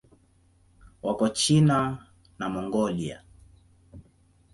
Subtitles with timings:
[1.03, 1.79] Wako China
[2.39, 3.17] na Mongolia.